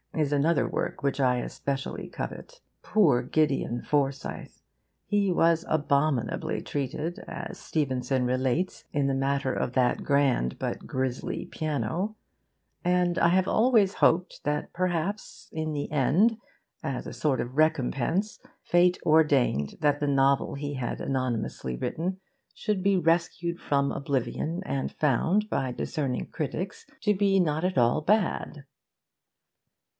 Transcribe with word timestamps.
is 0.15 0.33
another 0.33 0.67
work 0.67 1.03
which 1.03 1.19
I 1.19 1.37
especially 1.37 2.09
covet. 2.09 2.59
Poor 2.83 3.21
Gideon 3.21 3.81
Forsyth! 3.83 4.61
He 5.05 5.31
was 5.31 5.63
abominably 5.69 6.61
treated, 6.61 7.19
as 7.27 7.57
Stevenson 7.59 8.25
relates, 8.25 8.83
in 8.91 9.07
the 9.07 9.13
matter 9.13 9.53
of 9.53 9.73
that 9.73 10.03
grand 10.03 10.57
but 10.59 10.85
grisly 10.85 11.45
piano; 11.45 12.15
and 12.83 13.17
I 13.19 13.29
have 13.29 13.47
always 13.47 13.95
hoped 13.95 14.43
that 14.43 14.73
perhaps, 14.73 15.49
in 15.51 15.71
the 15.71 15.89
end, 15.91 16.37
as 16.83 17.07
a 17.07 17.13
sort 17.13 17.39
of 17.39 17.55
recompense, 17.57 18.39
Fate 18.63 18.97
ordained 19.05 19.77
that 19.81 19.99
the 19.99 20.07
novel 20.07 20.55
he 20.55 20.73
had 20.73 20.99
anonymously 20.99 21.77
written 21.77 22.19
should 22.53 22.83
be 22.83 22.97
rescued 22.97 23.59
from 23.61 23.91
oblivion 23.91 24.61
and 24.65 24.91
found 24.91 25.47
by 25.49 25.71
discerning 25.71 26.27
critics 26.27 26.85
to 27.03 27.13
be 27.15 27.39
not 27.39 27.63
at 27.63 27.77
all 27.77 28.01
bad. 28.01 28.65